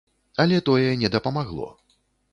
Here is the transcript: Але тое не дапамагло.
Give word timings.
Але 0.43 0.57
тое 0.69 0.95
не 1.03 1.13
дапамагло. 1.17 1.69